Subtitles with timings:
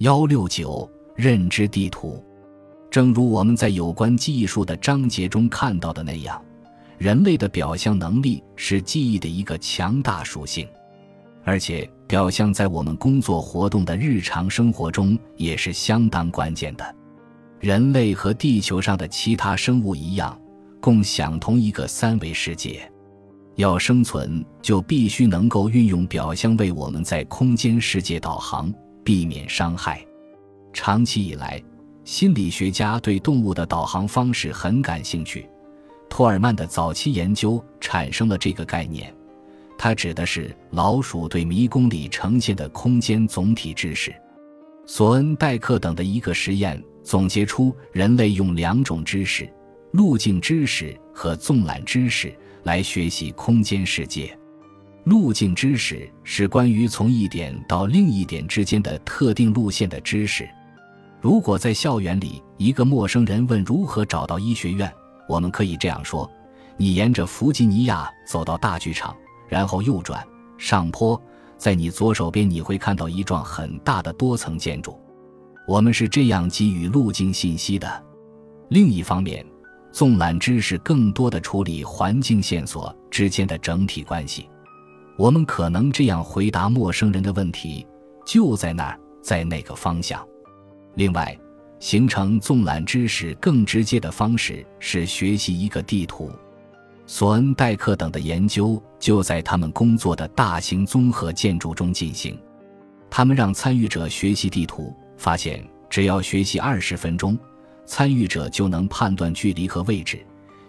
[0.00, 2.24] 幺六九认知地图，
[2.90, 6.42] 正如我们在有关记忆术的章节中看到的那样，
[6.96, 10.66] 人类的表象能力是记忆的一个强大属性，
[11.44, 16.94] 而且表象在我们工作活动的日常生活中也是相当关键的。
[17.58, 20.40] 人类和地球上的其他生物一样，
[20.80, 22.90] 共享同一个三维世界，
[23.56, 28.72] 要生存就必须能够运用表象为我们在空间世界导航。
[29.10, 30.06] 避免伤害。
[30.72, 31.60] 长期以来，
[32.04, 35.50] 心理学家对动物的导航方式很感兴趣。
[36.08, 39.12] 托尔曼的早期研究产生了这个概念，
[39.76, 44.14] 它指的是老鼠对迷宫里呈现的空间总体知识。
[44.86, 49.52] 索恩、戴克等的一个实验总结出，人类用两种知识——
[49.90, 52.32] 路径知识和纵览知识——
[52.62, 54.38] 来学习空间世界。
[55.04, 60.48] 路径知识是关于从一点到另一点之间的特定路线的知识。
[61.20, 64.92] 如果在校园里，一个陌生人问如何找到医学院，
[65.28, 66.30] 我们可以这样说：
[66.76, 69.16] 你沿着弗吉尼亚走到大剧场，
[69.48, 70.22] 然后右转
[70.58, 71.20] 上坡，
[71.56, 74.98] 在你左手边你会看到一幢很大的多层建筑。
[75.66, 78.04] 我们是这样给予路径信息的。
[78.68, 79.44] 另一方面，
[79.92, 84.48] 纵览知识更多的处理环境线索之间的整体关系。
[85.20, 87.86] 我们可能这样回答陌生人的问题：
[88.24, 90.26] 就在那儿，在那个方向。
[90.94, 91.38] 另外，
[91.78, 96.32] 形成纵览知识更直接的方式是学习一个地图。
[97.06, 102.40] 索恩、戴克等的研究就在他们工作的大型综合建筑中进行。
[103.10, 107.38] 他们让参与者学习地图，发现只要学习二十分钟，
[107.84, 110.24] 参与者就能判断距离和位置，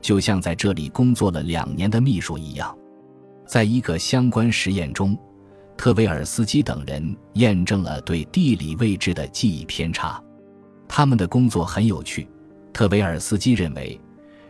[0.00, 2.72] 就像在这里工作了两年的秘书一样。
[3.46, 5.16] 在一个相关实验中，
[5.76, 10.22] 特维尔斯基等人验证了对地理位置的记忆偏差。
[10.88, 12.28] 他们的工作很有趣。
[12.72, 13.98] 特维尔斯基认为，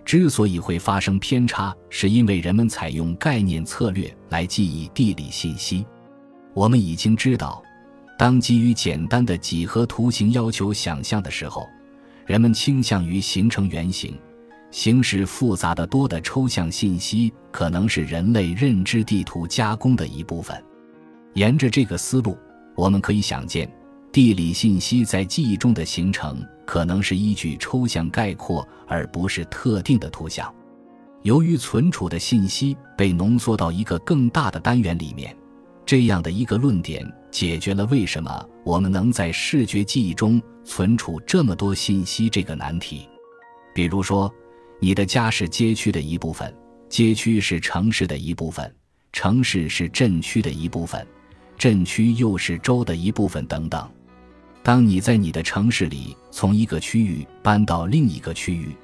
[0.04, 5.86] 之所以会发生偏差，是因为人们采用概念策略来记忆地理信息。
[6.54, 7.62] 我们已经知道，
[8.18, 11.68] 当基于简单的几何图形要求想象的时候，
[12.24, 14.18] 人们倾向于形成原型。
[14.70, 20.62] 形式复杂的多的抽象信息可能是人类认知地图加工的一部分。
[21.34, 22.36] 沿着这个思路，
[22.74, 23.70] 我们可以想见，
[24.12, 30.52] 地理信息在记忆中的形成可能是依据抽象概括，而不是特定的图像。
[31.22, 35.34] 由于存储的信息被浓缩到一个更大的单元里面，
[35.86, 43.08] 这样的一个论点解决了为什么我们能在视觉记忆中存储这么多信息这个难题。
[43.72, 44.30] 比如说。
[44.78, 46.54] 你的家是街区的一部分，
[46.88, 48.74] 街区是城市的一部分，
[49.12, 51.04] 城市是镇区的一部分，
[51.56, 53.90] 镇区又是州的一部分，等等。
[54.62, 58.76] 当你在你的城市里从一个区域搬到另一个区域，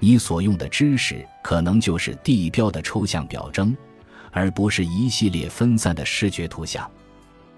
[0.00, 3.76] 你所用的知识可能就是地标的抽象表征，
[4.32, 6.90] 而不是一系列分散的视觉图像。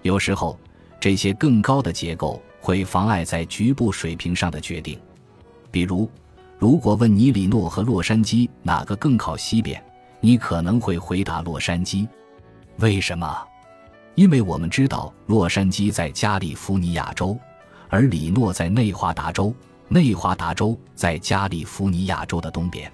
[0.03, 0.59] 有时候，
[0.99, 4.99] 这些更高的结构会妨碍在局部水平上的决定，
[5.71, 6.07] 比如。
[6.59, 9.81] 如果问你里诺和洛杉矶哪个更靠西边，
[10.19, 12.05] 你可能会回答洛杉矶。
[12.79, 13.33] 为什么？
[14.15, 17.39] 因为我们知道洛杉矶在加利福尼亚州，
[17.87, 19.55] 而里诺在内华达州，
[19.87, 22.91] 内华达州在加利福尼亚州的东边。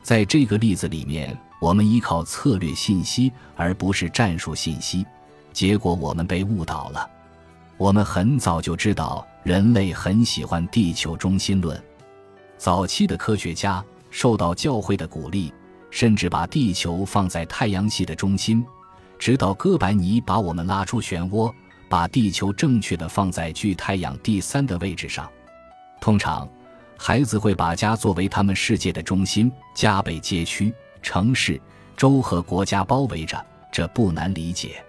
[0.00, 5.04] 在这个例子里面，我们依靠策略信息而不是战术信息，
[5.52, 7.10] 结果我们被误导了。
[7.78, 11.82] 我们很早就知道人类很喜欢地球中心论。
[12.62, 15.52] 早期的科学家受到教会的鼓励，
[15.90, 18.64] 甚至把地球放在太阳系的中心，
[19.18, 21.52] 直到哥白尼把我们拉出漩涡，
[21.88, 25.28] 把地球正确的放在距太阳第三的位置上。
[26.00, 26.48] 通常，
[26.96, 31.60] 孩子会把家作为他们世界的中心，家被街区、城市、
[31.96, 34.80] 州和国家包围着，这不难理解。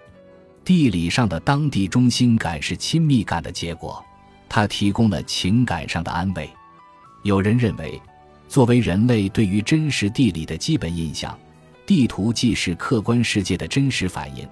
[0.64, 4.00] 地理上的当地中心感是亲密感的结果，
[4.48, 6.48] 它提供了情感上的安慰。
[7.24, 7.98] 有人认为，
[8.48, 11.36] 作为人类对于真实地理的基本印象，
[11.86, 14.46] 地图既是客观世界的真实反映，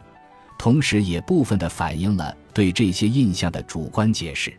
[0.59, 4.59] 同时也部分的反映了对这些印象的主观解释。